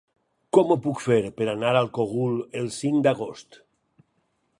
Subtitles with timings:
[0.57, 3.61] Com ho puc fer per anar al Cogul el cinc d'agost?